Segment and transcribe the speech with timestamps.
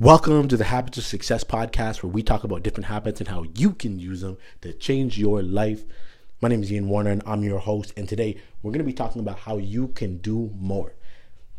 [0.00, 3.44] Welcome to the Habits of Success podcast, where we talk about different habits and how
[3.54, 5.84] you can use them to change your life.
[6.40, 7.92] My name is Ian Warner, and I'm your host.
[7.98, 10.94] And today we're going to be talking about how you can do more.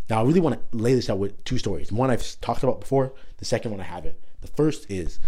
[0.09, 1.91] Now, I really want to lay this out with two stories.
[1.91, 4.15] One I've talked about before, the second one I haven't.
[4.41, 5.19] The first is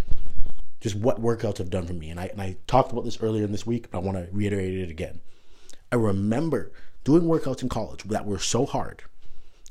[0.81, 2.09] just what workouts have done for me.
[2.09, 4.27] And I, and I talked about this earlier in this week, but I want to
[4.35, 5.21] reiterate it again.
[5.91, 6.71] I remember
[7.03, 9.03] doing workouts in college that were so hard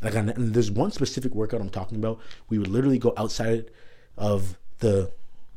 [0.02, 2.18] like, and there's one specific workout I'm talking about.
[2.48, 3.70] We would literally go outside
[4.16, 5.12] of the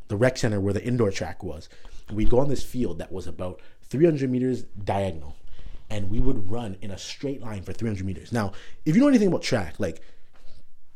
[0.08, 1.68] the rec center where the indoor track was.
[2.12, 5.36] We'd go on this field that was about 300 meters diagonal,
[5.90, 8.32] and we would run in a straight line for 300 meters.
[8.32, 8.54] Now,
[8.86, 10.02] if you know anything about track, like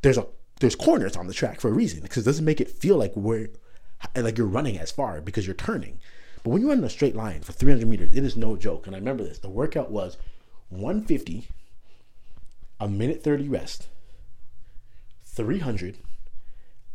[0.01, 0.27] there's a
[0.59, 3.15] there's corners on the track for a reason because it doesn't make it feel like
[3.15, 3.49] we're
[4.15, 5.99] like you're running as far because you're turning.
[6.43, 8.87] But when you run in a straight line for 300 meters, it is no joke.
[8.87, 9.39] And I remember this.
[9.39, 10.17] The workout was
[10.69, 11.49] 150
[12.79, 13.87] a minute 30 rest,
[15.25, 15.97] 300,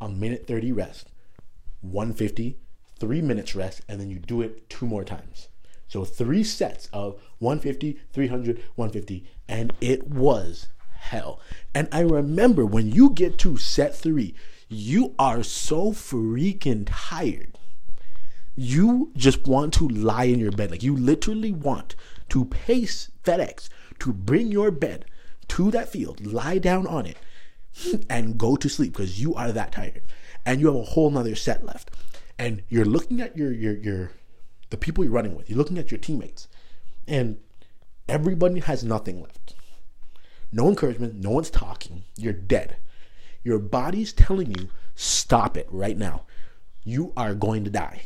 [0.01, 1.11] a minute 30 rest,
[1.83, 2.57] 150,
[2.99, 5.49] three minutes rest, and then you do it two more times.
[5.89, 11.41] So three sets of 150, 300, 150, and it was hell.
[11.75, 14.35] And I remember when you get to set three,
[14.69, 17.59] you are so freaking tired.
[18.57, 20.71] You just want to lie in your bed.
[20.71, 21.95] Like you literally want
[22.31, 23.69] to pace FedEx
[24.01, 25.05] to bring your bed
[25.49, 27.17] to that field, lie down on it,
[28.09, 30.03] and go to sleep because you are that tired.
[30.47, 31.91] And you have a whole nother set left.
[32.39, 34.11] And you're looking at your your your
[34.71, 36.49] the people you're running with, you're looking at your teammates,
[37.07, 37.39] and
[38.09, 39.55] everybody has nothing left.
[40.53, 42.77] No encouragement, no one's talking, you're dead.
[43.43, 46.23] Your body's telling you, stop it right now.
[46.83, 48.03] You are going to die.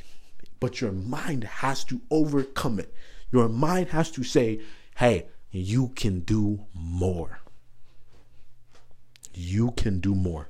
[0.61, 2.93] But your mind has to overcome it.
[3.31, 4.61] Your mind has to say,
[4.97, 7.41] hey, you can do more.
[9.35, 10.49] You can do more.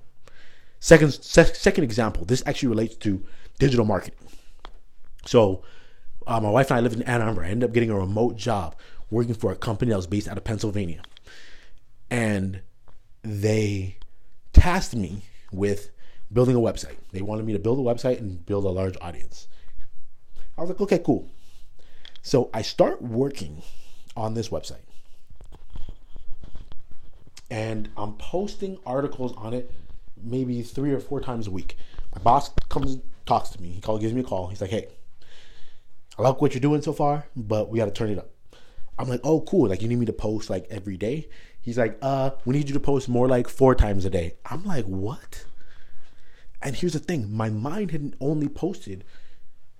[0.80, 2.24] Second, se- second example.
[2.24, 3.24] This actually relates to
[3.58, 4.18] digital marketing.
[5.26, 5.62] So,
[6.26, 7.44] uh, my wife and I live in Ann Arbor.
[7.44, 8.76] I ended up getting a remote job
[9.10, 11.02] working for a company that was based out of Pennsylvania,
[12.10, 12.60] and
[13.22, 13.96] they
[14.52, 15.90] tasked me with
[16.32, 16.96] building a website.
[17.12, 19.48] They wanted me to build a website and build a large audience.
[20.56, 21.30] I was like, okay, cool.
[22.22, 23.62] So I start working
[24.16, 24.82] on this website
[27.50, 29.70] and I'm posting articles on it
[30.22, 31.76] maybe three or four times a week.
[32.14, 33.68] My boss comes talks to me.
[33.70, 34.48] He calls, gives me a call.
[34.48, 34.88] He's like, "Hey,
[36.18, 38.30] I like what you're doing so far, but we got to turn it up."
[38.98, 39.68] I'm like, "Oh, cool.
[39.68, 41.28] Like you need me to post like every day?"
[41.60, 44.64] He's like, "Uh, we need you to post more like four times a day." I'm
[44.64, 45.44] like, "What?"
[46.62, 49.04] And here's the thing: my mind had only posted.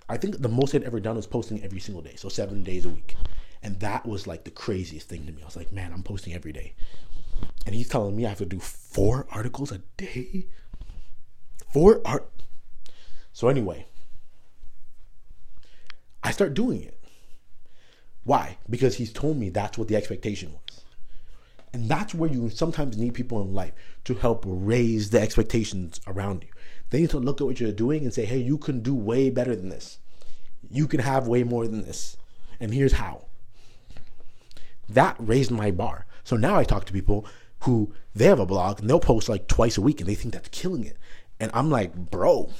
[0.07, 2.85] I think the most I'd ever done was posting every single day, so seven days
[2.85, 3.15] a week,
[3.61, 5.41] and that was like the craziest thing to me.
[5.41, 6.73] I was like, "Man, I'm posting every day."
[7.69, 10.47] And he's telling me I have to do four articles a day.
[11.71, 12.27] Four art.
[13.31, 13.85] So anyway,
[16.23, 16.99] I start doing it.
[18.23, 18.57] Why?
[18.67, 20.81] Because he's told me that's what the expectation was.
[21.71, 23.73] And that's where you sometimes need people in life
[24.05, 26.49] to help raise the expectations around you.
[26.89, 29.29] They need to look at what you're doing and say, hey, you can do way
[29.29, 29.99] better than this.
[30.71, 32.17] You can have way more than this.
[32.59, 33.25] And here's how.
[34.89, 36.07] That raised my bar.
[36.23, 37.27] So now I talk to people
[37.61, 40.33] who they have a blog and they'll post like twice a week and they think
[40.33, 40.97] that's killing it.
[41.39, 42.51] And I'm like, bro.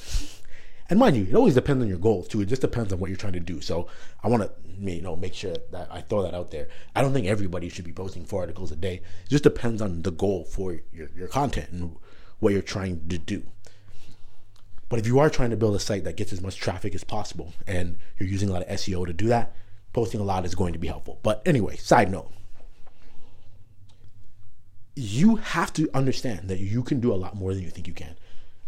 [0.89, 2.41] And mind you, it always depends on your goals too.
[2.41, 3.61] It just depends on what you're trying to do.
[3.61, 3.87] So
[4.23, 6.67] I want to, you know, make sure that I throw that out there.
[6.95, 8.95] I don't think everybody should be posting four articles a day.
[8.95, 11.95] It just depends on the goal for your, your content and
[12.39, 13.43] what you're trying to do.
[14.89, 17.03] But if you are trying to build a site that gets as much traffic as
[17.03, 19.55] possible and you're using a lot of SEO to do that,
[19.93, 21.19] posting a lot is going to be helpful.
[21.21, 22.31] But anyway, side note,
[24.99, 27.93] you have to understand that you can do a lot more than you think you
[27.93, 28.15] can.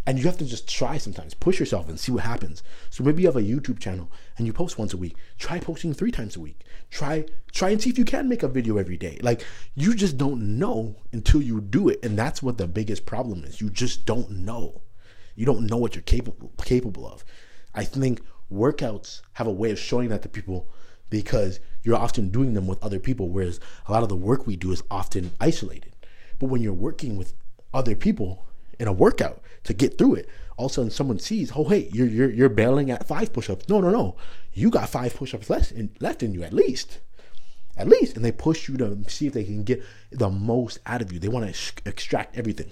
[0.06, 2.64] And you have to just try sometimes, push yourself and see what happens.
[2.90, 5.16] So maybe you have a YouTube channel and you post once a week.
[5.38, 6.62] Try posting three times a week.
[6.90, 9.20] Try try and see if you can make a video every day.
[9.22, 12.04] Like you just don't know until you do it.
[12.04, 13.62] And that's what the biggest problem is.
[13.62, 14.82] You just don't know.
[15.36, 17.24] You don't know what you're capable capable of.
[17.76, 20.68] I think workouts have a way of showing that to people
[21.10, 24.56] because you're often doing them with other people, whereas a lot of the work we
[24.56, 25.91] do is often isolated.
[26.42, 27.36] But when you're working with
[27.72, 28.48] other people
[28.80, 31.88] in a workout to get through it, all of a sudden someone sees, oh hey,
[31.94, 33.70] you're you're you're bailing at five push-ups.
[33.70, 34.16] No, no, no.
[34.52, 37.00] You got five push-ups less in, left in you at least.
[37.78, 38.16] At least.
[38.16, 41.20] And they push you to see if they can get the most out of you.
[41.20, 42.72] They want to sh- extract everything.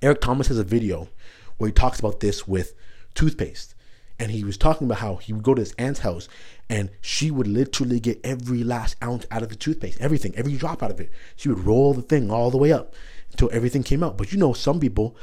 [0.00, 1.10] Eric Thomas has a video
[1.58, 2.72] where he talks about this with
[3.14, 3.74] toothpaste
[4.18, 6.28] and he was talking about how he would go to his aunt's house
[6.68, 10.82] and she would literally get every last ounce out of the toothpaste, everything, every drop
[10.82, 11.10] out of it.
[11.36, 12.94] She would roll the thing all the way up
[13.30, 14.18] until everything came out.
[14.18, 15.16] But you know, some people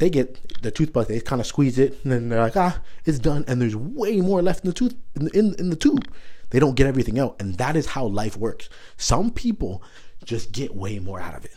[0.00, 3.18] they get the toothbrush, they kind of squeeze it, and then they're like, ah, it's
[3.18, 3.44] done.
[3.46, 6.10] And there's way more left in the tooth in the, in, in the tube.
[6.48, 8.70] They don't get everything out, and that is how life works.
[8.96, 9.82] Some people
[10.24, 11.52] just get way more out of it.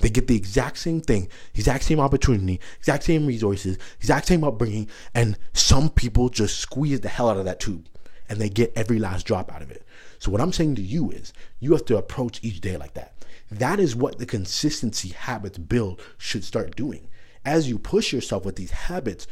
[0.00, 4.88] They get the exact same thing, exact same opportunity, exact same resources, exact same upbringing,
[5.14, 7.86] and some people just squeeze the hell out of that tube
[8.30, 9.84] and they get every last drop out of it.
[10.20, 13.12] So, what I'm saying to you is you have to approach each day like that.
[13.50, 17.08] That is what the consistency habits build should start doing.
[17.44, 19.26] As you push yourself with these habits,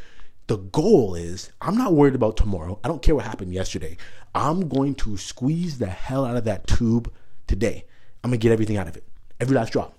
[0.49, 2.81] the goal is I'm not worried about tomorrow.
[2.83, 3.97] I don't care what happened yesterday.
[4.35, 7.13] I'm going to squeeze the hell out of that tube
[7.47, 7.85] today.
[8.25, 9.05] I'm going to get everything out of it.
[9.39, 9.98] Every last drop.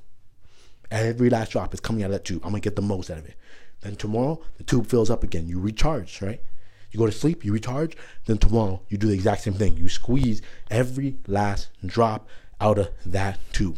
[0.92, 2.42] Every last drop is coming out of that tube.
[2.44, 3.36] I'm to get the most out of it.
[3.82, 5.48] Then tomorrow, the tube fills up again.
[5.48, 6.42] You recharge, right?
[6.92, 7.96] You go to sleep, you recharge.
[8.26, 9.78] Then tomorrow, you do the exact same thing.
[9.78, 10.42] You squeeze
[10.72, 12.28] every last drop
[12.60, 13.78] out of that tube.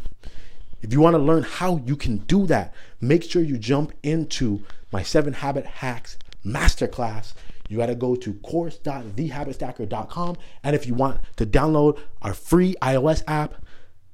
[0.81, 4.63] If you want to learn how you can do that, make sure you jump into
[4.91, 7.33] my seven habit hacks masterclass.
[7.69, 10.37] You got to go to course.thehabitstacker.com.
[10.63, 13.55] And if you want to download our free iOS app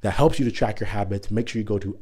[0.02, 1.98] that helps you to track your habits, make sure you go to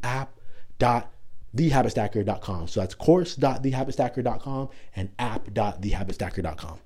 [0.82, 2.68] app.thehabitstacker.com.
[2.68, 6.80] So that's course.thehabitstacker.com and app.thehabitstacker.com.